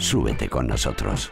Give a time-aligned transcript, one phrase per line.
[0.00, 1.30] Súbete con nosotros.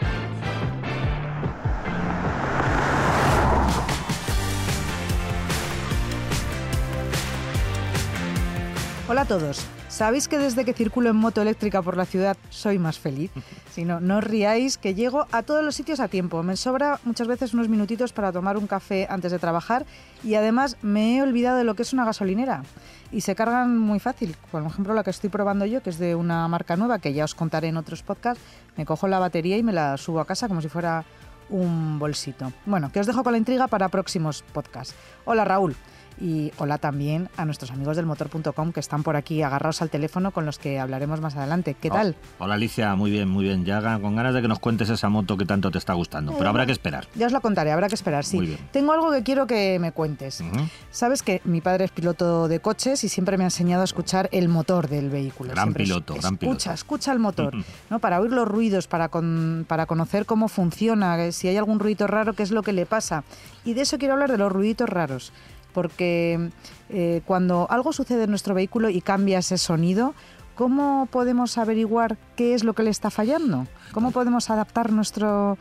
[9.09, 9.78] Hola a todos.
[9.89, 13.31] ¿Sabéis que desde que circulo en moto eléctrica por la ciudad soy más feliz?
[13.73, 16.43] Si no, no os riáis que llego a todos los sitios a tiempo.
[16.43, 19.87] Me sobra muchas veces unos minutitos para tomar un café antes de trabajar
[20.25, 22.65] y además me he olvidado de lo que es una gasolinera.
[23.13, 24.35] Y se cargan muy fácil.
[24.51, 27.25] Por ejemplo, la que estoy probando yo, que es de una marca nueva, que ya
[27.25, 28.43] os contaré en otros podcasts,
[28.77, 31.05] me cojo la batería y me la subo a casa como si fuera
[31.51, 32.53] un bolsito.
[32.67, 34.97] Bueno, que os dejo con la intriga para próximos podcasts.
[35.25, 35.77] Hola Raúl
[36.21, 40.31] y hola también a nuestros amigos del motor.com que están por aquí agarrados al teléfono
[40.33, 41.75] con los que hablaremos más adelante.
[41.81, 42.17] ¿Qué tal?
[42.39, 43.65] Oh, hola Alicia, muy bien, muy bien.
[43.65, 46.49] Ya con ganas de que nos cuentes esa moto que tanto te está gustando, pero
[46.51, 47.07] habrá que esperar.
[47.15, 48.37] Ya os lo contaré, habrá que esperar, sí.
[48.37, 48.59] Muy bien.
[48.73, 50.43] Tengo algo que quiero que me cuentes.
[50.91, 54.29] Sabes que mi padre es piloto de coches y siempre me ha enseñado a escuchar
[54.33, 55.51] el motor del vehículo.
[55.53, 56.71] Gran Siempre es- piloto, gran escucha, piloto.
[56.73, 57.55] escucha el motor,
[57.91, 57.99] ¿no?
[57.99, 62.07] Para oír los ruidos, para, con- para conocer cómo funciona, eh, si hay algún ruido
[62.07, 63.25] raro, qué es lo que le pasa.
[63.65, 65.33] Y de eso quiero hablar de los ruiditos raros,
[65.73, 66.51] porque
[66.91, 70.15] eh, cuando algo sucede en nuestro vehículo y cambia ese sonido,
[70.55, 73.67] ¿cómo podemos averiguar qué es lo que le está fallando?
[73.93, 75.59] ¿Cómo podemos adaptar nuestro,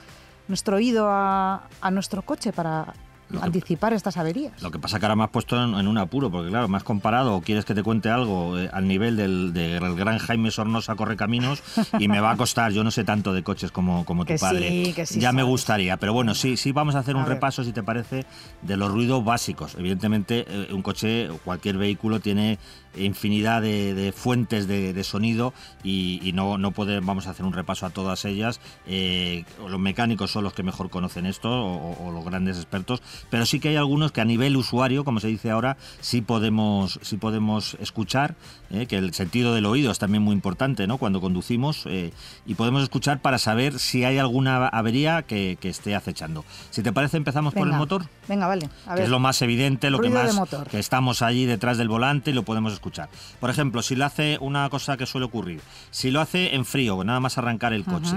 [0.47, 2.93] nuestro oído a, a nuestro coche para
[3.29, 4.61] Lo que- anticipar estas averías?
[4.61, 6.77] Lo que pasa que ahora me has puesto en, en un apuro, porque claro, me
[6.77, 10.49] has comparado o quieres que te cuente algo eh, al nivel del, del gran Jaime
[10.51, 11.61] Sornosa Correcaminos
[11.99, 14.37] y me va a costar, yo no sé tanto de coches como, como tu Que
[14.37, 14.93] sí, padre.
[14.95, 17.33] que sí ya me gustaría, pero bueno, sí, sí vamos a hacer A un ver.
[17.33, 18.25] repaso, si te parece,
[18.61, 19.75] de los ruidos básicos.
[19.77, 22.57] Evidentemente, eh, un coche o cualquier vehículo tiene
[22.95, 25.53] infinidad de, de fuentes de, de sonido
[25.83, 28.59] y, y no, no puede, vamos a hacer un repaso a todas ellas.
[28.87, 33.45] Eh, los mecánicos son los que mejor conocen esto o, o los grandes expertos, pero
[33.45, 37.17] sí que hay algunos que a nivel usuario, como se dice ahora, sí podemos, sí
[37.17, 38.35] podemos escuchar,
[38.69, 40.97] eh, que el sentido del oído es también muy importante ¿no?
[40.97, 42.11] cuando conducimos eh,
[42.45, 46.43] y podemos escuchar para saber si hay alguna avería que, que esté acechando.
[46.69, 48.69] Si te parece, empezamos por el motor Venga, vale.
[48.85, 49.03] A que ver.
[49.03, 50.67] es lo más evidente, lo que Ruido más motor.
[50.67, 53.09] que estamos allí detrás del volante y lo podemos escuchar.
[53.39, 55.61] Por ejemplo, si lo hace una cosa que suele ocurrir,
[55.91, 58.15] si lo hace en frío, nada más arrancar el coche.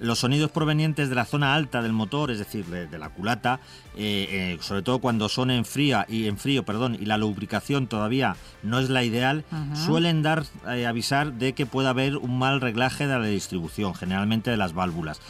[0.00, 3.60] Los sonidos provenientes de la zona alta del motor, es decir, de, de la culata,
[3.96, 7.86] eh, eh, sobre todo cuando son en fría y en frío, perdón, y la lubricación
[7.86, 9.44] todavía no es la ideal,
[9.74, 14.50] suelen dar eh, avisar de que puede haber un mal reglaje de la distribución, generalmente
[14.50, 15.20] de las válvulas.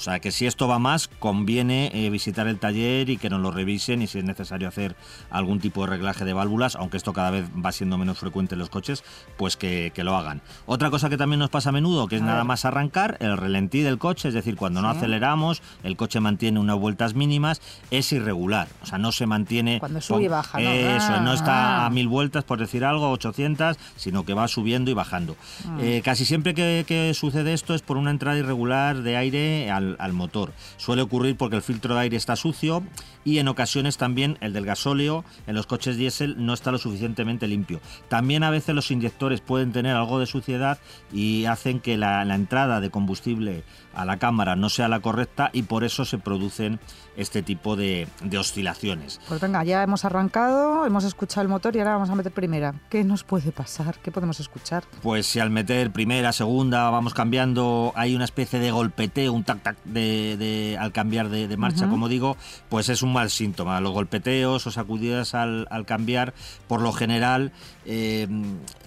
[0.00, 3.42] O sea que si esto va más, conviene eh, visitar el taller y que nos
[3.42, 4.96] lo revisen y si es necesario hacer
[5.28, 8.60] algún tipo de reglaje de válvulas, aunque esto cada vez va siendo menos frecuente en
[8.60, 9.04] los coches,
[9.36, 10.40] pues que, que lo hagan.
[10.64, 12.46] Otra cosa que también nos pasa a menudo, que es A nada ver.
[12.46, 16.78] más arrancar, el relentí del coche, es decir, cuando no aceleramos, el coche mantiene unas
[16.78, 18.68] vueltas mínimas, es irregular.
[18.82, 19.80] O sea, no se mantiene...
[19.80, 20.70] Cuando sube y baja, ¿no?
[20.70, 21.50] Eso, no está
[21.82, 21.86] Ah.
[21.86, 25.36] a mil vueltas, por decir algo, 800, sino que va subiendo y bajando.
[25.66, 25.76] Ah.
[25.82, 29.89] Eh, casi siempre que, que sucede esto es por una entrada irregular de aire al,
[29.98, 30.52] al motor.
[30.76, 32.82] Suele ocurrir porque el filtro de aire está sucio
[33.24, 37.48] y en ocasiones también el del gasóleo en los coches diésel no está lo suficientemente
[37.48, 37.80] limpio.
[38.08, 40.78] También a veces los inyectores pueden tener algo de suciedad
[41.12, 43.64] y hacen que la, entrada de combustible
[43.94, 46.80] a la cámara no sea la correcta y por eso se producen
[47.20, 49.20] este tipo de, de oscilaciones.
[49.28, 52.74] Pues venga, ya hemos arrancado, hemos escuchado el motor y ahora vamos a meter primera.
[52.90, 53.98] ¿Qué nos puede pasar?
[54.02, 54.84] ¿Qué podemos escuchar?
[55.02, 59.76] Pues si al meter primera, segunda, vamos cambiando, hay una especie de golpeteo, un tac-tac
[59.84, 62.36] de, de- al cambiar de, de marcha, como digo,
[62.68, 63.80] pues es un mal síntoma.
[63.80, 66.34] Los golpeteos o sacudidas al, al cambiar,
[66.68, 67.52] por lo general,
[67.86, 68.26] eh,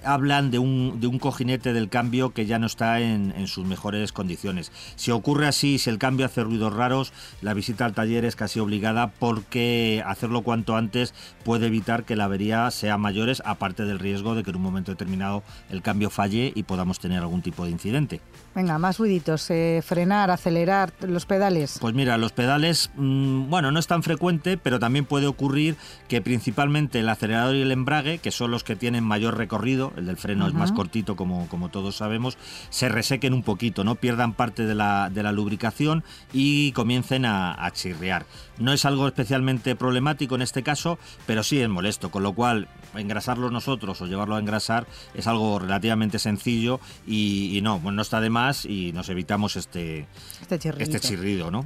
[0.03, 3.65] hablan de un, de un cojinete del cambio que ya no está en, en sus
[3.65, 4.71] mejores condiciones.
[4.95, 8.59] Si ocurre así, si el cambio hace ruidos raros, la visita al taller es casi
[8.59, 14.35] obligada porque hacerlo cuanto antes puede evitar que la avería sea mayores, aparte del riesgo
[14.35, 17.71] de que en un momento determinado el cambio falle y podamos tener algún tipo de
[17.71, 18.21] incidente.
[18.55, 19.49] Venga, más ruiditos.
[19.49, 20.53] eh, frenar, acelerar.
[20.89, 21.77] acelerar los pedales?
[21.81, 25.75] Pues mira, los pedales, mm, bueno, no es tan frecuente, pero también puede ocurrir
[26.07, 30.05] que principalmente el acelerador y el embrague, que son los que tienen mayor recorrido, el
[30.05, 32.37] del freno es más cortito como, como todos sabemos,
[32.69, 33.95] se resequen un poquito, ¿no?
[33.95, 38.12] Pierdan parte de la, de la lubricación y comiencen a, a chirriar.
[38.57, 42.67] No es algo especialmente problemático en este caso, pero sí es molesto, con lo cual
[42.95, 48.29] engrasarlo nosotros o llevarlo a engrasar es algo relativamente sencillo y, no, no está de
[48.29, 50.07] más y nos evitamos este,
[50.41, 51.51] este, este chirrido.
[51.51, 51.65] ¿no?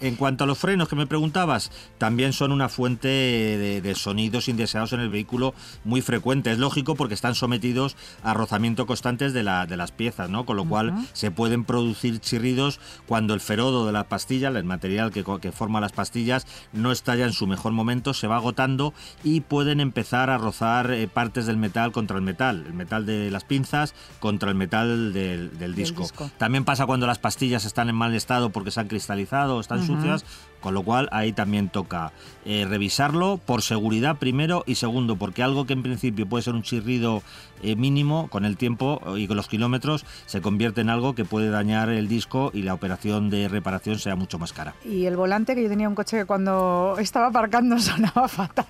[0.00, 4.92] En cuanto a los frenos que me preguntabas, también son una fuente de, sonidos indeseados
[4.92, 5.54] en el vehículo
[5.84, 6.50] muy frecuente.
[6.50, 10.44] Es lógico porque están sometidos a rozamiento constantes de, la, de las piezas, ¿no?
[10.44, 15.12] con lo cual se pueden producir chirridos cuando el ferodo de la pastilla, el material
[15.12, 18.94] que, que forma las pastillas, no está ya en su mejor momento, se va agotando
[19.22, 23.30] y pueden empezar a rozar eh, partes del metal contra el metal, el metal de
[23.30, 26.08] las pinzas contra el metal del, disco.
[26.38, 29.84] También pasa cuando las pastillas están en mal estado porque se han cristalizado o están
[29.86, 30.24] sucias,
[30.64, 32.12] con lo cual ahí también toca
[32.46, 36.62] eh, revisarlo por seguridad primero y segundo porque algo que en principio puede ser un
[36.62, 37.22] chirrido
[37.62, 41.50] eh, mínimo con el tiempo y con los kilómetros se convierte en algo que puede
[41.50, 44.74] dañar el disco y la operación de reparación sea mucho más cara.
[44.86, 48.64] Y el volante que yo tenía un coche que cuando estaba aparcando sonaba fatal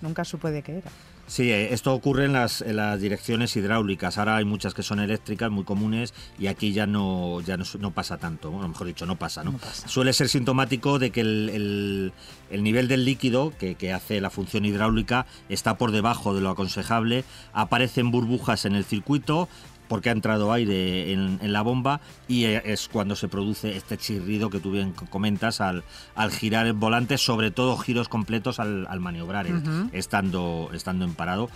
[0.00, 0.90] nunca supe de qué era.
[1.28, 4.16] Sí, eh, esto ocurre en las, las, direcciones hidráulicas.
[4.16, 8.16] Ahora hay muchas que son eléctricas, muy comunes, y aquí ya no, ya no, pasa
[8.16, 8.50] tanto.
[8.50, 9.54] Bueno, mejor dicho, no pasa, ¿no?
[9.86, 12.12] Suele ser sintomático de que el,
[12.50, 17.24] nivel del líquido que, que, hace la función hidráulica está por debajo de lo aconsejable.
[17.52, 19.50] Aparecen burbujas en el circuito,
[19.88, 24.60] porque ha entrado aire en, la bomba y es cuando se produce este chirrido que
[24.60, 25.82] tú bien comentas al,
[26.14, 29.52] al girar el volante, sobre todo giros completos al, maniobrar, eh,
[29.92, 31.48] estando, estando en parado.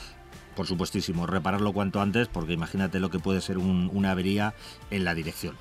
[0.57, 4.55] Por supuestísimo, repararlo cuanto antes porque imagínate lo que puede ser una avería
[4.91, 5.55] en la dirección.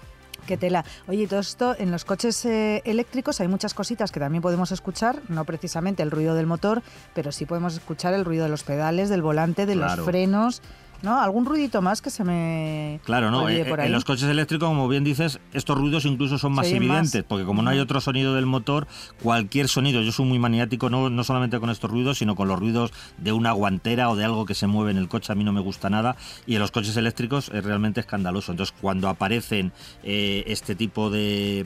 [0.46, 0.84] Qué tela.
[1.08, 5.22] Oye, todo esto en los coches eh, eléctricos hay muchas cositas que también podemos escuchar,
[5.30, 6.82] no precisamente el ruido del motor,
[7.14, 10.62] pero sí podemos escuchar el ruido de los pedales, del volante, de los frenos.
[11.02, 11.20] ¿No?
[11.20, 15.04] ¿Algún ruidito más que se me Claro, no, eh, en los coches eléctricos, como bien
[15.04, 18.88] dices, estos ruidos incluso son más evidentes, porque como no hay otro sonido del motor,
[19.22, 22.60] cualquier sonido, yo soy muy maniático no, no solamente con estos ruidos, sino con los
[22.60, 25.44] ruidos de una guantera o de algo que se mueve en el coche, a mí
[25.44, 26.16] no me gusta nada,
[26.46, 28.52] y en los coches eléctricos es realmente escandaloso.
[28.52, 29.72] Entonces, cuando aparecen
[30.04, 31.66] eh, este tipo de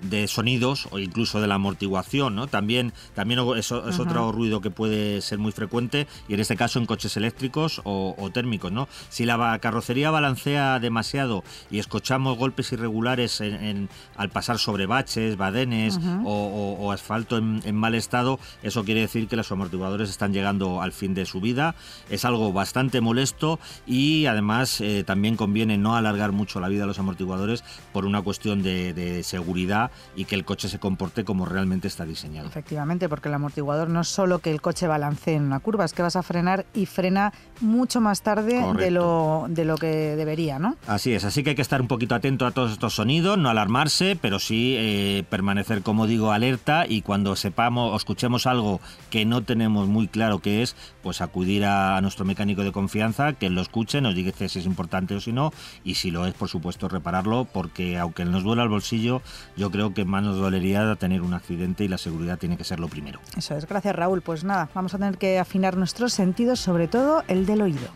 [0.00, 2.46] de sonidos o incluso de la amortiguación, ¿no?
[2.46, 6.78] También, también es, es otro ruido que puede ser muy frecuente y en este caso
[6.78, 8.88] en coches eléctricos o, térmicos, ¿no?
[9.08, 15.98] Si la carrocería balancea demasiado y escuchamos golpes irregulares en, al pasar sobre baches, badenes
[16.24, 21.14] o, asfalto en, mal estado, eso quiere decir que los amortiguadores están llegando al fin
[21.14, 21.74] de su vida.
[22.10, 26.88] Es algo bastante molesto y además eh, también conviene no alargar mucho la vida de
[26.88, 31.88] los amortiguadores por una cuestión de seguridad y que el coche se comporte como realmente
[31.88, 32.48] está diseñado.
[32.48, 35.92] Efectivamente, porque el amortiguador no es solo que el coche balancee en una curva, es
[35.92, 40.58] que vas a frenar y frena mucho más tarde de lo, de lo que debería,
[40.58, 40.76] ¿no?
[40.86, 43.48] Así es, así que hay que estar un poquito atento a todos estos sonidos, no
[43.48, 48.80] alarmarse, pero sí eh, permanecer, como digo, alerta y cuando sepamos o escuchemos algo
[49.10, 53.50] que no tenemos muy claro qué es, pues acudir a, nuestro mecánico de confianza, que
[53.50, 55.52] lo escuche, nos diga si es importante o si no,
[55.84, 59.22] y si lo es, por supuesto, repararlo, porque aunque nos duela el bolsillo,
[59.56, 62.64] yo creo creo que más nos dolería tener un accidente y la seguridad tiene que
[62.64, 63.20] ser lo primero.
[63.36, 64.22] Eso es, gracias Raúl.
[64.22, 67.86] Pues nada, vamos a tener que afinar nuestros sentidos, sobre todo el del oído.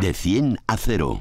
[0.00, 1.20] De 100 a 0.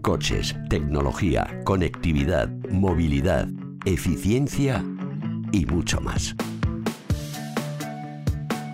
[0.00, 3.48] Coches, tecnología, conectividad, movilidad,
[3.84, 4.82] eficiencia
[5.52, 6.34] y mucho más.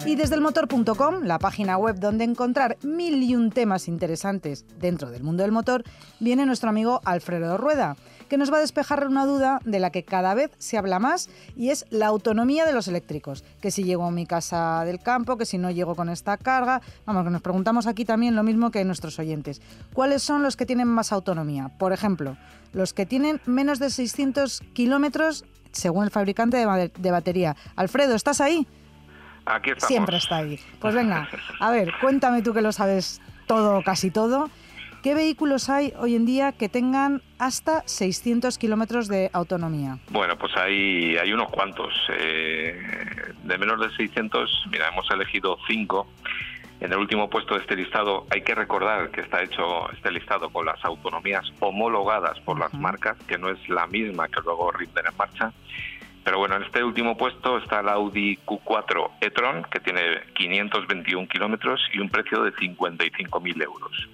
[0.09, 5.11] Y desde el motor.com, la página web donde encontrar mil y un temas interesantes dentro
[5.11, 5.85] del mundo del motor,
[6.19, 7.95] viene nuestro amigo Alfredo Rueda,
[8.31, 11.29] que nos va a despejar una duda de la que cada vez se habla más
[11.59, 13.45] y es la autonomía de los eléctricos.
[13.61, 16.81] Que si llego a mi casa del campo, que si no llego con esta carga.
[17.05, 19.61] Vamos, que nos preguntamos aquí también lo mismo que nuestros oyentes.
[19.93, 21.69] ¿Cuáles son los que tienen más autonomía?
[21.79, 22.39] Por ejemplo,
[22.73, 27.57] los que tienen menos de 600 kilómetros según el fabricante de batería.
[27.77, 28.67] Alfredo, ¿estás ahí?
[29.79, 30.59] Siempre está ahí.
[30.81, 31.29] Pues venga,
[31.61, 34.51] a ver, cuéntame tú que lo sabes todo, casi todo.
[35.03, 39.99] ¿Qué vehículos hay hoy en día que tengan hasta 600 kilómetros de autonomía?
[40.11, 41.95] Bueno, pues hay, hay unos cuantos.
[42.19, 42.77] Eh,
[43.45, 46.09] de menos de 600, mira, hemos elegido cinco.
[46.81, 50.51] En el último puesto de este listado hay que recordar que está hecho este listado
[50.51, 55.07] con las autonomías homologadas por las marcas, que no es la misma que luego rinden
[55.07, 55.53] en marcha
[56.29, 60.03] Pero bueno, en este último puesto está el Audi Q4 e-tron, que tiene
[60.35, 64.09] 521 kilómetros y un precio de 55.000 euros.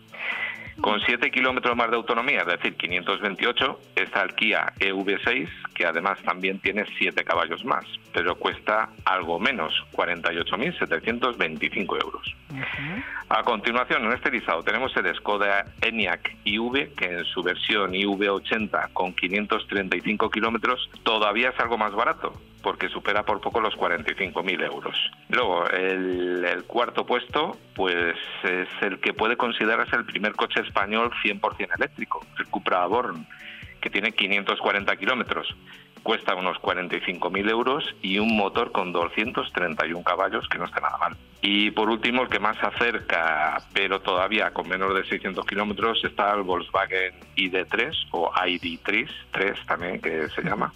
[0.81, 6.19] Con 7 kilómetros más de autonomía, es decir, 528, está el Kia EV6, que además
[6.25, 12.35] también tiene 7 caballos más, pero cuesta algo menos, 48.725 euros.
[13.29, 18.93] A continuación, en este listado tenemos el Skoda Enyaq iV, que en su versión IV80
[18.93, 22.35] con 535 kilómetros todavía es algo más barato,
[22.65, 24.97] porque supera por poco los 45.000 euros.
[25.29, 31.13] Luego, el, el, cuarto puesto, pues es el que puede considerarse el primer coche español
[31.23, 33.27] 100% eléctrico, el Cupra Born,
[33.81, 35.55] que tiene 540 kilómetros
[36.05, 41.17] cuesta unos 45.000 euros y un motor con 231 caballos, que no está nada mal.
[41.41, 46.05] Y por último, el que más se acerca, pero todavía con menos de 600 kilómetros,
[46.05, 50.73] está el Volkswagen ID3 o ID3 3 también que se llama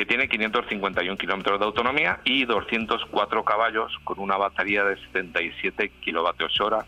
[0.00, 6.58] que tiene 551 kilómetros de autonomía y 204 caballos con una batería de 77 kilovatios
[6.58, 6.86] hora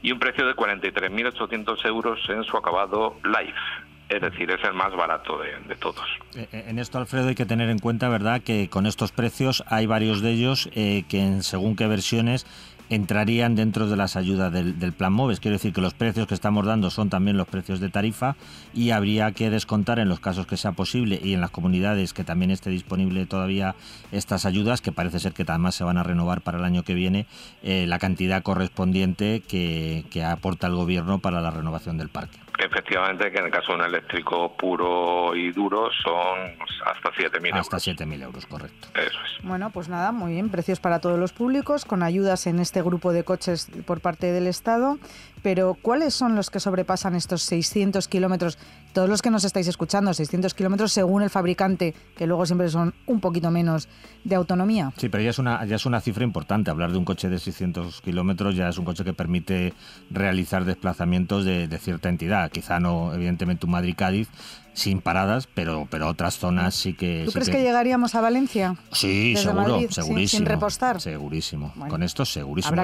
[0.00, 4.94] y un precio de 43.800 euros en su acabado Life es decir, es el más
[4.94, 6.06] barato de, todos.
[6.36, 9.64] Eh, eh, en esto, Alfredo, hay que tener en cuenta, ¿verdad?, que con estos precios
[9.66, 12.46] hay varios de ellos eh, que, en según qué versiones,
[12.90, 15.40] entrarían dentro de las ayudas del, plan MOVES.
[15.40, 18.36] Quiero decir que los precios que estamos dando son también los precios de tarifa
[18.72, 22.24] y habría que descontar en los casos que sea posible y en las comunidades que
[22.24, 23.74] también esté disponible todavía
[24.12, 26.94] estas ayudas, que parece ser que además se van a renovar para el año que
[26.94, 27.26] viene,
[27.62, 32.38] la cantidad correspondiente que aporta el gobierno para la renovación del parque.
[32.64, 36.56] Efectivamente, que en el caso de un eléctrico puro y duro son
[36.86, 37.60] hasta 7.000 euros.
[37.60, 38.88] Hasta 7.000 euros, correcto.
[38.94, 39.44] Eso es.
[39.44, 40.48] Bueno, pues nada, muy bien.
[40.48, 44.46] Precios para todos los públicos, con ayudas en este grupo de coches por parte del
[44.46, 44.98] Estado.
[45.42, 48.58] Pero, ¿cuáles son los que sobrepasan estos 600 kilómetros?
[48.94, 52.94] Todos los que nos estáis escuchando, 600 kilómetros según el fabricante, que luego siempre son
[53.06, 53.88] un poquito menos
[54.24, 54.92] de autonomía.
[54.96, 56.70] Sí, pero ya es una, ya es una cifra importante.
[56.70, 59.74] Hablar de un coche de 600 kilómetros ya es un coche que permite
[60.10, 64.30] realizar desplazamientos de, de cierta entidad quizá no evidentemente un Madrid-Cádiz,
[64.74, 67.22] sin paradas, pero pero otras zonas sí que...
[67.24, 67.62] ¿Tú crees que...
[67.62, 68.76] llegaríamos a Valencia?
[68.90, 70.38] Sí, seguro, segurísimo.
[70.38, 71.00] Sin, repostar.
[71.00, 71.72] Segurísimo.
[71.88, 72.82] con esto segurísimo.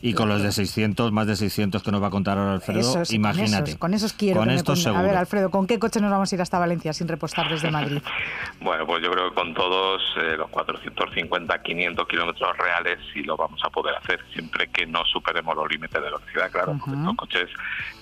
[0.00, 3.02] Y con, los de 600, más de 600 que nos va a contar ahora Alfredo,
[3.10, 3.76] imagínate.
[3.76, 6.40] Con esos, quiero con estos A ver, Alfredo, ¿con qué coche nos vamos a ir
[6.40, 8.00] hasta Valencia sin repostar desde Madrid?
[8.60, 13.36] bueno, pues yo creo que con todos eh, los 450, 500 kilómetros reales sí lo
[13.36, 17.16] vamos a poder hacer, siempre que no superemos los límites de velocidad, claro, porque los
[17.16, 17.48] coches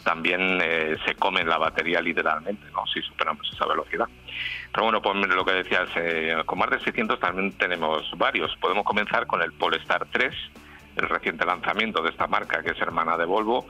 [0.05, 2.87] también eh, se comen la batería literalmente, ¿no?
[2.87, 4.07] Si superamos esa velocidad.
[4.73, 8.57] Pero bueno, pues lo que decías, eh, con más de 600 también tenemos varios.
[8.57, 10.35] Podemos comenzar con el Polestar 3,
[10.97, 13.67] el reciente lanzamiento de esta marca que es hermana de Volvo.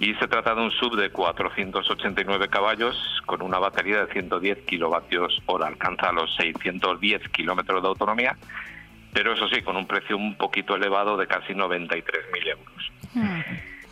[0.00, 2.96] Y se trata de un sub de 489 caballos
[3.26, 5.66] con una batería de 110 kilovatios hora.
[5.66, 8.36] Alcanza los 610 kilómetros de autonomía,
[9.12, 12.92] pero eso sí, con un precio un poquito elevado de casi 93.000 euros.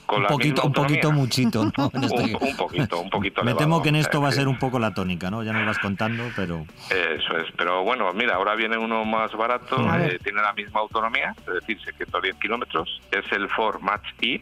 [0.09, 1.91] Un poquito, un poquito muchito, ¿no?
[2.03, 3.45] Este un, poquito, un poquito.
[3.45, 5.43] Me temo que en esto va a ser un poco la tónica, ¿no?
[5.43, 6.65] Ya nos vas contando, pero...
[6.91, 11.35] Eso es, pero bueno, mira, ahora viene uno más barato, eh, tiene la misma autonomía,
[11.39, 14.41] es decir, 610 kilómetros, es el Ford Match E,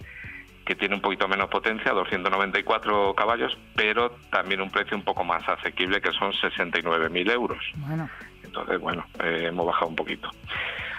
[0.64, 5.46] que tiene un poquito menos potencia, 294 caballos, pero también un precio un poco más
[5.48, 7.58] asequible, que son 69.000 euros.
[7.76, 8.08] Bueno.
[8.42, 10.30] Entonces, bueno, eh, hemos bajado un poquito.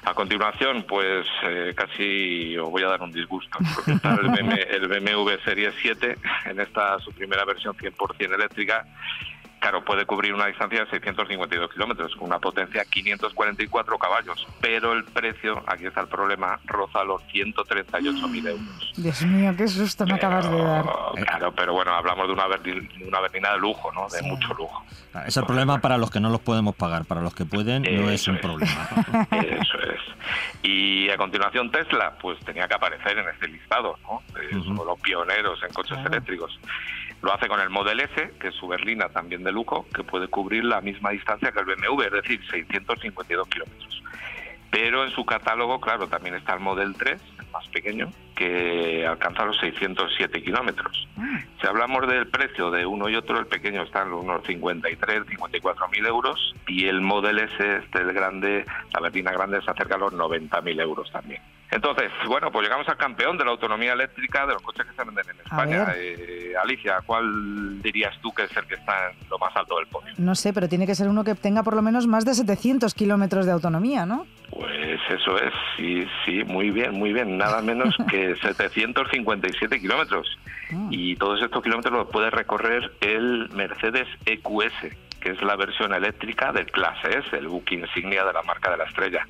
[0.05, 5.31] A continuación, pues eh, casi os voy a dar un disgusto, porque está el, BMW,
[5.43, 8.85] Serie 7 en esta su primera versión 100% eléctrica
[9.65, 15.03] Claro, puede cubrir una distancia de 652 kilómetros con una potencia 544 caballos, pero el
[15.05, 18.93] precio, aquí está el problema, roza los 138.000 euros.
[18.95, 20.86] Dios mío, qué susto me acabas de dar.
[21.15, 24.07] Claro, pero bueno, hablamos de una, una berlina de lujo, ¿no?
[24.07, 24.86] De mucho lujo.
[25.15, 27.81] Ah, es el problema para los que no los podemos pagar, para los que pueden
[27.81, 28.88] no es un problema.
[29.31, 30.01] Eso es.
[30.62, 34.22] Y a continuación Tesla, pues tenía que aparecer en este listado, ¿no?
[34.63, 36.60] Somos los pioneros en coches eléctricos.
[37.25, 40.27] Lo hace con el Model S, que es su berlina también de lujo, que puede
[40.27, 44.03] cubrir la misma distancia que el BMW, es decir, 652 kilómetros.
[44.69, 49.45] Pero en su catálogo, claro, también está el Model 3, el más pequeño, que alcanza
[49.45, 51.07] los 607 kilómetros.
[51.17, 51.39] Ah.
[51.62, 55.88] Si hablamos del precio de uno y otro, el pequeño está en unos 53, 54
[55.88, 60.00] mil euros y el Model S, este el grande, la berlina grande, se acerca a
[60.00, 61.41] los 90 mil euros también.
[61.75, 65.03] Entonces, bueno, pues llegamos al campeón de la autonomía eléctrica de los coches que se
[65.03, 65.94] venden en España.
[65.98, 69.88] Eh, Alicia, ¿cuál dirías tú que es el que está en lo más alto del
[69.88, 70.13] podio?
[70.17, 72.94] No sé, pero tiene que ser uno que tenga por lo menos más de 700
[72.94, 74.25] kilómetros de autonomía, ¿no?
[74.51, 77.38] Pues eso es, sí, sí, muy bien, muy bien.
[77.38, 80.27] Nada menos que 757 kilómetros.
[80.72, 80.88] Ah.
[80.91, 86.51] Y todos estos kilómetros los puede recorrer el Mercedes EQS, que es la versión eléctrica
[86.51, 89.27] del Clase S, el buque insignia de la marca de la estrella.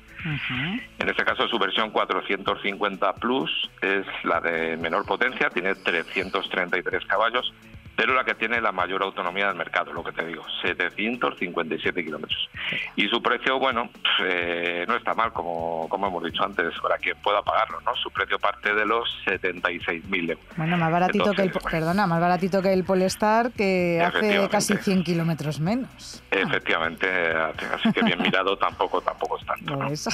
[0.98, 7.50] En este caso su versión 450 Plus es la de menor potencia, tiene 333 caballos
[7.96, 12.48] pero la que tiene la mayor autonomía del mercado, lo que te digo, 757 kilómetros.
[12.94, 13.88] Y su precio, bueno,
[14.22, 17.96] eh, no está mal, como, como hemos dicho antes, para quien pueda pagarlo, ¿no?
[17.96, 20.44] Su precio parte de los 76.000 euros.
[20.58, 25.02] Bueno, más baratito que el, perdona, más baratito que el Polestar, que hace casi 100
[25.02, 26.22] kilómetros menos.
[26.30, 29.78] Efectivamente, así que bien mirado tampoco, tampoco es tanto.
[29.78, 30.06] Pues.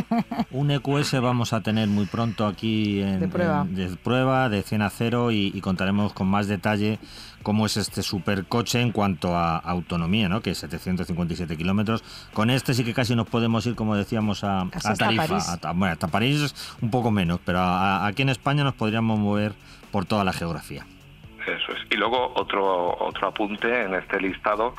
[0.50, 4.82] Un EQS vamos a tener muy pronto aquí en, de prueba, de, prueba, de 100
[4.82, 6.98] a 0 y contaremos con más detalle
[7.42, 10.40] cómo es este supercoche en cuanto a autonomía, ¿no?
[10.40, 12.02] que es 757 kilómetros.
[12.32, 14.66] Con este sí que casi nos podemos ir, como decíamos, a,
[14.98, 15.38] Tarifa.
[15.74, 19.52] bueno, hasta París es un poco menos, pero aquí en España nos podríamos mover
[19.90, 20.86] por toda la geografía.
[21.46, 21.78] Eso es.
[21.90, 24.74] Y luego otro, otro apunte en este listado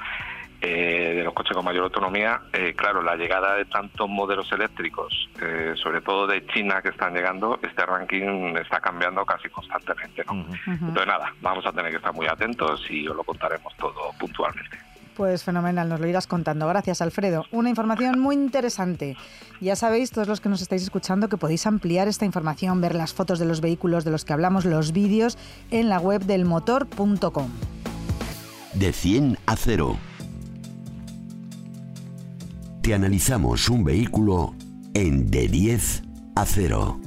[0.62, 5.30] eh, de los coches con mayor autonomía, eh, claro, la llegada de tantos modelos eléctricos,
[5.42, 10.24] eh, sobre todo de China que están llegando, este ranking está cambiando casi constantemente.
[10.26, 10.46] ¿no?
[10.66, 14.78] Entonces, nada, vamos a tener que estar muy atentos y os lo contaremos todo puntualmente.
[15.16, 16.68] Pues fenomenal, nos lo irás contando.
[16.68, 17.46] Gracias, Alfredo.
[17.52, 19.18] Una información muy interesante.
[19.60, 23.14] Ya sabéis, todos los que nos estáis escuchando, que podéis ampliar esta información, ver las
[23.14, 25.38] fotos de los vehículos de los que hablamos, los vídeos,
[25.72, 27.50] en la web del motor.com.
[28.74, 30.09] De 100 a 0
[32.94, 34.56] analizamos un vehículo
[34.94, 36.04] en de 10
[36.36, 37.00] a 0.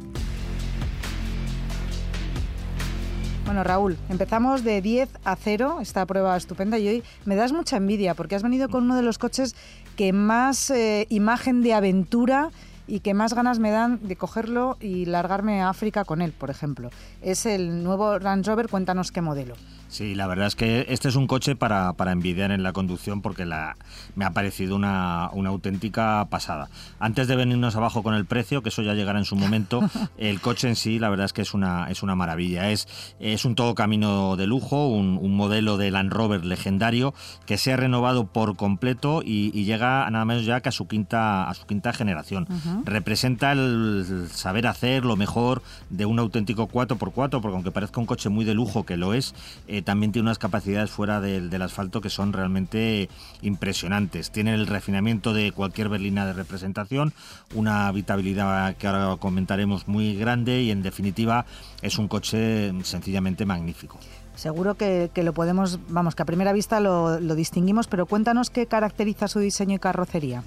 [3.45, 7.77] Bueno, Raúl, empezamos de 10 a 0, esta prueba estupenda, y hoy me das mucha
[7.77, 9.55] envidia porque has venido con uno de los coches
[9.97, 12.51] que más eh, imagen de aventura
[12.87, 16.51] y que más ganas me dan de cogerlo y largarme a África con él, por
[16.51, 16.91] ejemplo.
[17.21, 19.55] Es el nuevo Range Rover, cuéntanos qué modelo.
[19.93, 23.21] Sí, la verdad es que este es un coche para, para envidiar en la conducción
[23.21, 23.77] porque la,
[24.17, 26.71] me ha parecido una, una, auténtica pasada.
[26.99, 29.83] Antes de venirnos abajo con el precio, que eso ya llegará en su momento,
[30.17, 32.71] el coche en sí la verdad es que es una, es una maravilla.
[32.71, 32.89] Es,
[33.21, 37.13] es un todo camino de lujo, un, un modelo de Land Rover legendario
[37.45, 41.51] que se ha renovado por completo y, llega nada menos ya que a su quinta,
[41.51, 42.47] a su quinta generación.
[42.87, 48.31] Representa el saber hacer lo mejor de un auténtico 4x4, porque aunque parezca un coche
[48.31, 49.35] muy de lujo, que lo es,
[49.69, 53.09] eh, también tiene unas capacidades fuera del, asfalto que son realmente
[53.41, 54.31] impresionantes.
[54.31, 57.13] Tiene el refinamiento de cualquier berlina de representación,
[57.55, 61.47] una habitabilidad que ahora comentaremos muy grande y en definitiva
[61.83, 63.99] es un coche sencillamente magnífico.
[64.35, 69.29] Seguro que, lo podemos, vamos, que a primera vista lo, distinguimos, pero cuéntanos qué caracteriza
[69.29, 70.43] su diseño y carrocería.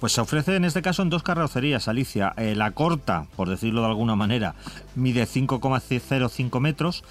[0.00, 2.34] Pues se ofrece en este caso en dos carrocerías, Alicia.
[2.36, 4.54] Eh, la corta, por decirlo de alguna manera,
[4.96, 7.04] mide 5,05 metros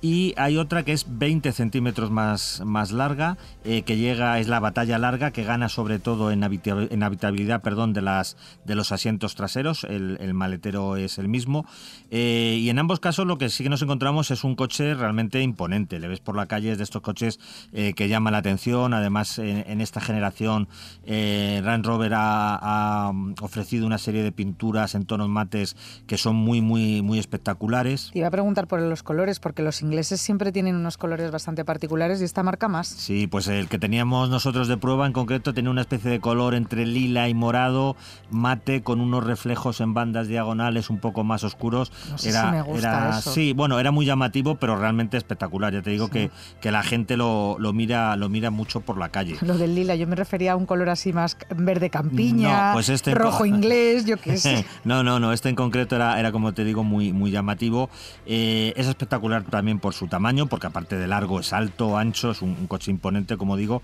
[0.00, 4.60] y hay otra que es 20 centímetros más, más larga, eh, que llega, es la
[4.60, 9.84] batalla larga, que gana sobre todo en, habitabilidad perdón, de, las, de los asientos traseros,
[9.84, 11.66] el, maletero es el mismo,
[12.10, 15.42] eh, y en ambos casos lo que sí que nos encontramos es un coche realmente
[15.42, 17.40] imponente, le ves por la calle, es de estos coches
[17.72, 20.68] eh, que llaman la atención, además en, esta generación
[21.06, 27.02] Range Rover ha, ofrecido una serie de pinturas en tonos mates que son muy, muy,
[27.02, 28.10] muy espectaculares.
[28.14, 32.20] Iba a preguntar por los colores, porque los ingleses siempre tienen unos colores bastante particulares
[32.20, 32.86] y esta marca más.
[32.88, 36.54] Sí, pues el que teníamos nosotros de prueba en concreto tenía una especie de color
[36.54, 37.96] entre lila y morado,
[38.30, 41.92] mate, con unos reflejos en bandas diagonales un poco más oscuros.
[42.10, 43.32] No sé era, si me gusta eso.
[43.32, 45.72] Sí, bueno, era muy llamativo, pero realmente espectacular.
[45.72, 46.30] Ya te digo que,
[46.60, 49.36] que la gente lo, lo, mira, lo mira mucho por la calle.
[49.46, 53.14] Lo del lila, yo me refería a un color así más verde campiña, pues este
[53.14, 54.66] rojo inglés, yo qué sé.
[54.84, 57.88] no, no, no, este en concreto era, era como te digo, muy, muy llamativo.
[58.26, 62.42] Eh, es espectacular también por su tamaño, porque aparte de largo es alto, ancho, es
[62.42, 63.82] un, coche imponente, como digo,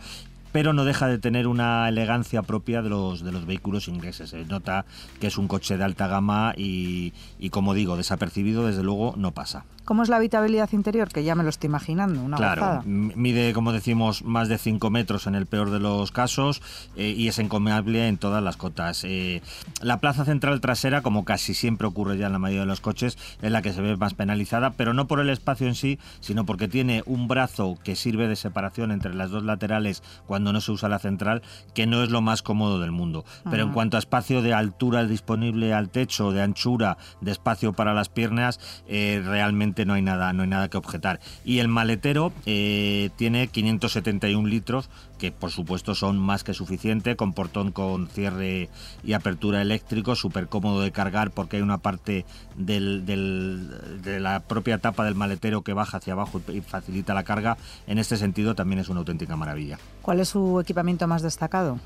[0.52, 4.30] pero no deja de tener una elegancia propia de los, de los vehículos ingleses.
[4.30, 4.84] Se nota
[5.20, 9.32] que es un coche de alta gama y, y, como digo, desapercibido desde luego no
[9.32, 9.64] pasa.
[9.84, 11.08] ¿Cómo es la habitabilidad interior?
[11.08, 15.26] Que ya me lo estoy imaginando, una Claro, mide, como decimos, más de 5 metros
[15.26, 16.62] en el peor de los casos
[16.96, 19.02] eh, y es encomiable en todas las cotas.
[19.04, 19.42] Eh,
[19.80, 23.18] la plaza central trasera, como casi siempre ocurre ya en la mayoría de los coches,
[23.40, 26.46] es la que se ve más penalizada, pero no por el espacio en sí, sino
[26.46, 30.72] porque tiene un brazo que sirve de separación entre las dos laterales cuando no se
[30.72, 31.42] usa la central,
[31.74, 33.24] que no es lo más cómodo del mundo.
[33.50, 33.72] Pero en ah.
[33.72, 38.58] cuanto a espacio de altura disponible al techo, de anchura, de espacio para las piernas,
[38.88, 41.20] eh, realmente no hay nada, no hay nada que objetar.
[41.44, 44.88] Y el maletero eh, tiene 571 litros,
[45.22, 48.68] que por supuesto son más que suficiente, con portón con cierre
[49.04, 52.24] y apertura eléctrico, súper cómodo de cargar porque hay una parte
[52.56, 57.56] del, de la propia tapa del maletero que baja hacia abajo y facilita la carga.
[57.86, 59.78] En este sentido también es una auténtica maravilla.
[60.02, 61.78] ¿Cuál es su equipamiento más destacado?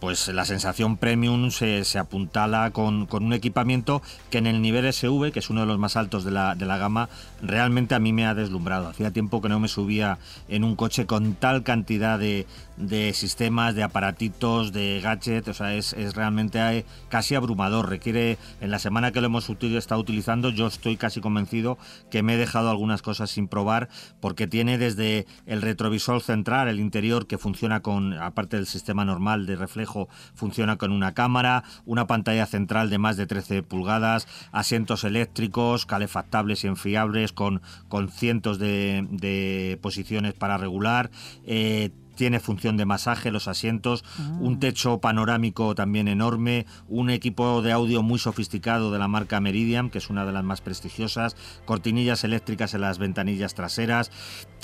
[0.00, 4.92] Pues la sensación premium se, se apuntala con, con, un equipamiento que en el nivel
[4.92, 7.08] SV, que es uno de los más altos de la, de la gama,
[7.42, 8.88] realmente a mí me ha deslumbrado.
[8.88, 13.74] Hacía tiempo que no me subía en un coche con tal cantidad de, de sistemas,
[13.74, 17.88] de aparatitos, de gadgets, o sea, es, es realmente eh, casi abrumador.
[17.88, 21.78] Requiere, en la semana que lo hemos estado utilizando, yo estoy casi convencido
[22.10, 23.88] que me he dejado algunas cosas sin probar,
[24.20, 29.46] porque tiene desde el retrovisor central, el interior, que funciona con, aparte del sistema normal
[29.46, 35.04] de reflejo, funciona con una cámara, una pantalla central de más de 13 pulgadas, asientos
[35.04, 41.10] eléctricos, calefactables y enfiables, con, con cientos de, posiciones para regular.
[41.46, 44.04] Eh, tiene función de masaje, los asientos,
[44.40, 44.60] un ah.
[44.60, 49.98] techo panorámico también enorme, un equipo de audio muy sofisticado de la marca Meridian, que
[49.98, 54.10] es una de las más prestigiosas, cortinillas eléctricas en las ventanillas traseras,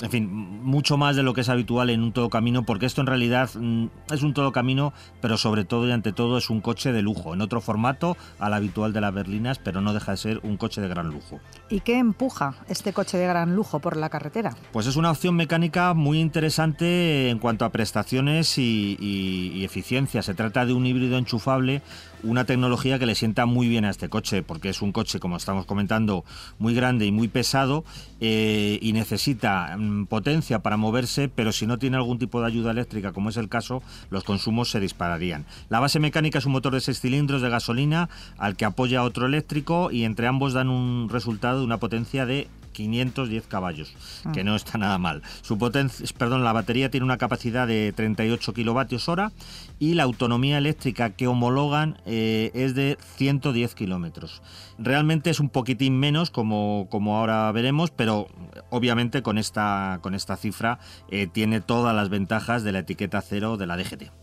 [0.01, 3.01] en fin, mucho más de lo que es habitual en un todo camino, porque esto
[3.01, 6.61] en realidad mm, es un todo camino, pero sobre todo y ante todo es un
[6.61, 10.17] coche de lujo, en otro formato al habitual de las berlinas, pero no deja de
[10.17, 11.39] ser un coche de gran lujo.
[11.69, 14.55] ¿Y qué empuja este coche de gran lujo por la carretera?
[14.71, 20.23] Pues es una opción mecánica muy interesante en cuanto a prestaciones y, eficiencia.
[20.23, 21.81] Se trata de un híbrido enchufable,
[22.23, 25.35] una tecnología que le sienta muy bien a este coche, porque es un coche, como
[25.35, 26.23] estamos comentando,
[26.57, 27.83] muy grande y muy pesado
[28.21, 32.71] eh, y necesita mm, potencia para moverse, pero si no tiene algún tipo de ayuda
[32.71, 35.45] eléctrica, como es el caso, los consumos se dispararían.
[35.67, 39.25] La base mecánica es un motor de 6 cilindros de gasolina al que apoya otro
[39.25, 43.93] eléctrico y entre ambos dan un resultado de una potencia de 510 caballos,
[44.33, 44.43] que ah.
[44.43, 45.21] no está nada mal.
[45.41, 49.31] Su potencia, perdón, la batería tiene una capacidad de 38 kilovatios hora
[49.79, 54.41] y la autonomía eléctrica que homologan eh, es de 110 kilómetros.
[54.77, 58.27] Realmente es un poquitín menos, como, como ahora veremos, pero
[58.69, 63.57] obviamente con esta, con esta cifra eh, tiene todas las ventajas de la etiqueta cero
[63.57, 64.22] de la DGT.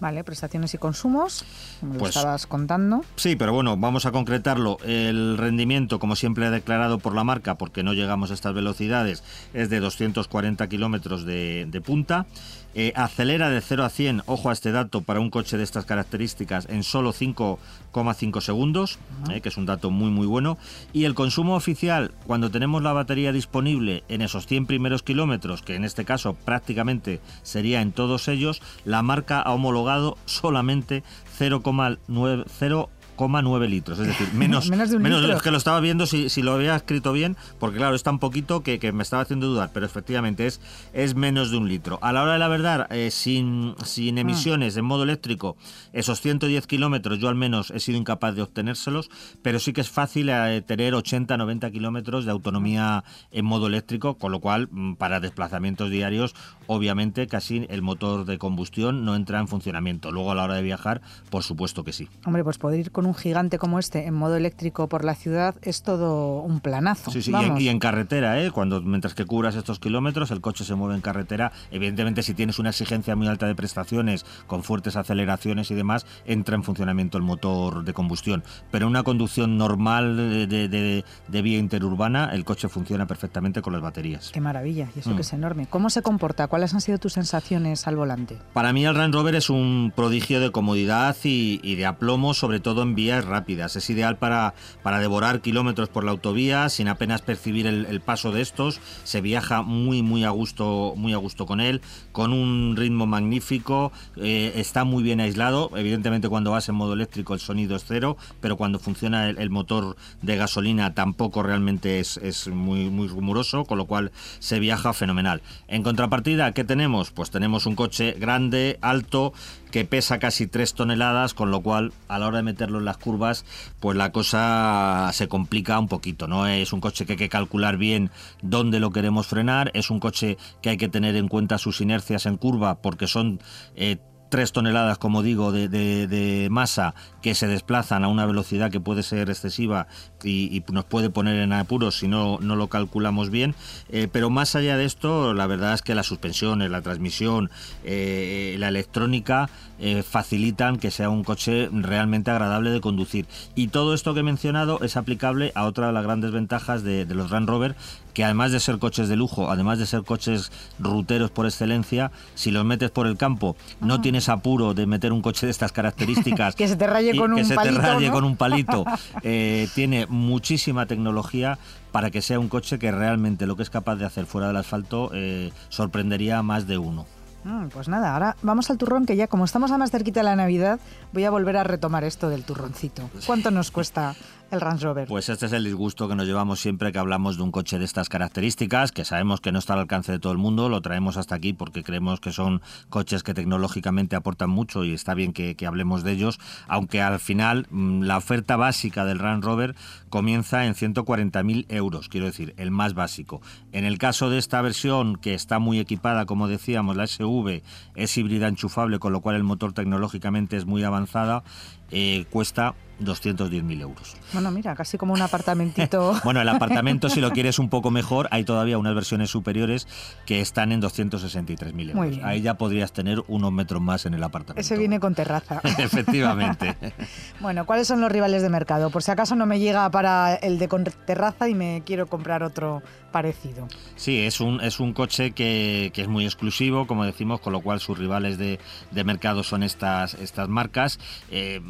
[0.00, 1.44] Vale, prestaciones y consumos,
[1.80, 3.04] como lo pues estabas contando.
[3.16, 4.78] Sí, pero bueno, vamos a concretarlo.
[4.84, 9.24] El rendimiento, como siempre ha declarado por la marca, porque no llegamos a estas velocidades,
[9.54, 12.26] es de 240 kilómetros de, de punta.
[12.74, 15.84] Eh, acelera de 0 a 100, ojo a este dato, para un coche de estas
[15.84, 18.98] características en solo 5,5 segundos,
[19.30, 20.58] eh, que es un dato muy muy bueno.
[20.92, 25.74] Y el consumo oficial, cuando tenemos la batería disponible en esos 100 primeros kilómetros, que
[25.74, 31.02] en este caso prácticamente sería en todos ellos, la marca ha homologado solamente
[31.38, 32.88] 0,9
[33.26, 36.42] 9 litros, es decir, menos, menos, de, un menos que lo estaba viendo si, si,
[36.42, 39.70] lo había escrito bien, porque claro, es tan poquito que, que, me estaba haciendo dudar,
[39.72, 40.60] pero efectivamente es,
[40.92, 41.98] es menos de un litro.
[42.02, 44.20] A la hora de la verdad, eh, sin, sin ah.
[44.20, 45.56] emisiones en modo eléctrico,
[45.92, 49.10] esos 110 kilómetros yo al menos he sido incapaz de obtenérselos,
[49.42, 54.32] pero sí que es fácil eh, tener 80-90 kilómetros de autonomía en modo eléctrico, con
[54.32, 56.34] lo cual mm, para desplazamientos diarios,
[56.66, 60.12] obviamente casi el motor de combustión no entra en funcionamiento.
[60.12, 61.00] Luego a la hora de viajar,
[61.30, 62.08] por supuesto que sí.
[62.24, 65.54] Hombre, pues poder ir con un gigante como este en modo eléctrico por la ciudad
[65.62, 67.10] es todo un planazo.
[67.10, 68.50] Sí, sí, y en, carretera, ¿eh?
[68.50, 71.52] Cuando, mientras que cubras estos kilómetros, el coche se mueve en carretera.
[71.70, 76.54] Evidentemente, si tienes una exigencia muy alta de prestaciones, con fuertes aceleraciones y demás, entra
[76.54, 78.42] en funcionamiento el motor de combustión.
[78.70, 80.16] Pero en una conducción normal
[80.48, 81.04] de,
[81.42, 84.30] vía interurbana, el coche funciona perfectamente con las baterías.
[84.32, 85.20] Qué maravilla, y eso que mm.
[85.20, 85.66] es enorme.
[85.68, 86.48] ¿Cómo se comporta?
[86.48, 88.36] ¿Cuáles han sido tus sensaciones al volante?
[88.52, 92.60] Para mí el Range Rover es un prodigio de comodidad y, y de aplomo, sobre
[92.60, 93.76] todo en vías rápidas.
[93.76, 98.40] Es ideal para, para devorar kilómetros por la autovía sin apenas percibir el, paso de
[98.40, 98.80] estos.
[99.04, 101.80] Se viaja muy muy a gusto, muy a gusto con él,
[102.10, 103.92] con un ritmo magnífico.
[104.16, 105.70] Eh, está muy bien aislado.
[105.76, 109.96] Evidentemente cuando vas en modo eléctrico el sonido es cero, pero cuando funciona el, motor
[110.20, 115.40] de gasolina tampoco realmente es, es, muy muy rumoroso, con lo cual se viaja fenomenal.
[115.68, 117.12] En contrapartida, ¿qué tenemos?
[117.12, 119.32] Pues tenemos un coche grande, alto,
[119.70, 122.98] que pesa casi 3 toneladas, con lo cual a la hora de meterlo en las
[122.98, 123.44] curvas,
[123.80, 126.46] pues la cosa se complica un poquito, ¿no?
[126.46, 128.10] Es un coche que hay que calcular bien
[128.42, 132.26] dónde lo queremos frenar, es un coche que hay que tener en cuenta sus inercias
[132.26, 133.40] en curva porque son...
[133.76, 133.98] Eh,
[134.28, 139.30] tres toneladas, como digo, de, masa que se desplazan a una velocidad que puede ser
[139.30, 139.86] excesiva
[140.22, 143.54] y, nos puede poner en apuros si no, no lo calculamos bien.
[143.88, 147.50] Eh, pero más allá de esto, la verdad es que las suspensiones, la transmisión,
[147.84, 149.48] eh, la electrónica
[149.80, 153.26] eh, facilitan que sea un coche realmente agradable de conducir.
[153.54, 157.06] Y todo esto que he mencionado es aplicable a otra de las grandes ventajas de,
[157.06, 157.76] de los Land Rover,
[158.12, 162.50] que además de ser coches de lujo, además de ser coches ruteros por excelencia, si
[162.50, 164.00] los metes por el campo, no ah.
[164.00, 166.54] tienes apuro de meter un coche de estas características.
[166.56, 167.76] que se te raye con un que palito.
[167.76, 168.84] Se te raye con un palito.
[169.22, 171.58] Eh, tiene muchísima tecnología
[171.92, 174.56] para que sea un coche que realmente lo que es capaz de hacer fuera del
[174.56, 177.06] asfalto eh, sorprendería a más de uno.
[177.44, 180.24] Mm, pues nada, ahora vamos al turrón, que ya como estamos a más cerquita de
[180.24, 180.80] la Navidad,
[181.12, 183.08] voy a volver a retomar esto del turroncito.
[183.26, 184.14] ¿Cuánto nos cuesta
[184.50, 185.08] el Range Rover.
[185.08, 187.84] Pues este es el disgusto que nos llevamos siempre que hablamos de un coche de
[187.84, 191.16] estas características, que sabemos que no está al alcance de todo el mundo, lo traemos
[191.16, 195.56] hasta aquí porque creemos que son coches que tecnológicamente aportan mucho y está bien que,
[195.66, 199.74] hablemos de ellos, aunque al final mm, la oferta básica del Range Rover
[200.08, 203.42] comienza en 140.000 euros, quiero decir, el más básico.
[203.72, 207.62] En el caso de esta versión, que está muy equipada, como decíamos, la SV
[207.94, 211.42] es híbrida enchufable, con lo cual el motor tecnológicamente es muy avanzada,
[211.90, 214.16] eh, cuesta 210.000 euros.
[214.32, 216.14] Bueno, mira, casi como un apartamentito.
[216.24, 219.86] bueno, el apartamento, si lo quieres un poco mejor, hay todavía unas versiones superiores
[220.26, 222.18] que están en 263.000 euros.
[222.24, 224.60] Ahí ya podrías tener unos metros más en el apartamento.
[224.60, 225.60] Ese viene con terraza.
[225.78, 226.76] Efectivamente.
[227.40, 228.90] bueno, ¿cuáles son los rivales de mercado?
[228.90, 232.42] Por si acaso no me llega para el de con terraza y me quiero comprar
[232.42, 233.68] otro parecido.
[233.96, 237.80] Sí, es un, es un coche que, es muy exclusivo, como decimos, con lo cual
[237.80, 238.58] sus rivales de,
[239.04, 240.98] mercado son estas, estas marcas.
[241.30, 241.60] Eh,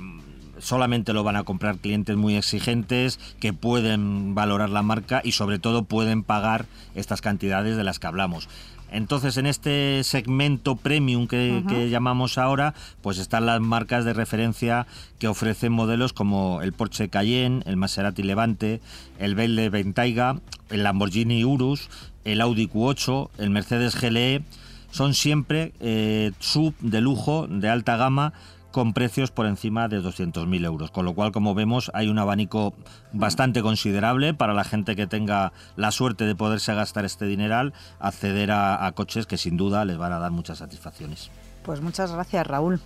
[0.61, 5.59] solamente lo van a comprar clientes muy exigentes que pueden valorar la marca y sobre
[5.59, 8.49] todo pueden pagar estas cantidades de las que hablamos.
[8.91, 14.87] Entonces, en este segmento premium que, llamamos ahora, pues están las marcas de referencia
[15.19, 18.81] que ofrecen modelos como el Porsche Cayenne, el Maserati Levante,
[19.19, 20.41] el Bentley Bentayga,
[20.71, 21.91] el Lamborghini Urus,
[22.25, 24.43] el Audi Q8, el Mercedes GLE.
[24.91, 28.33] Son siempre eh, sub de lujo, de alta gama,
[28.73, 30.91] con precios por encima de 200.000 euros.
[30.91, 32.75] Con lo cual, como vemos, hay un abanico
[33.13, 38.51] bastante considerable para la gente que tenga la suerte de poderse gastar este dineral, acceder
[38.51, 41.31] a, coches que sin duda les van a dar muchas satisfacciones.
[41.63, 42.81] Pues muchas gracias, Raúl.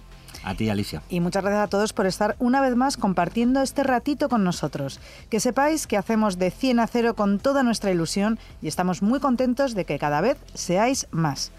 [0.44, 1.02] A ti, Alicia.
[1.08, 4.98] Y muchas gracias a todos por estar una vez más compartiendo este ratito con nosotros.
[5.30, 9.20] Que sepáis que hacemos de 100 a 0 con toda nuestra ilusión y estamos muy
[9.20, 11.52] contentos de que cada vez seáis más.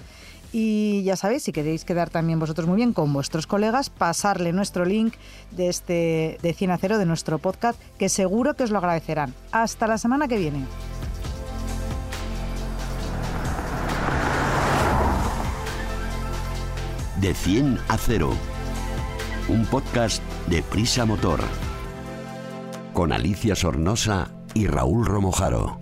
[0.56, 4.86] Y ya sabéis, si queréis quedar también vosotros muy bien con vuestros colegas, pasarle nuestro
[4.86, 5.16] link
[5.50, 9.34] de este de 100 a 0 de nuestro podcast, que seguro que os lo agradecerán.
[9.52, 10.64] Hasta la semana que viene.
[17.20, 18.30] De 100 a 0.
[19.48, 21.40] Un podcast de Prisa Motor.
[22.94, 25.80] Con Alicia Sornosa y Raúl Romojaro.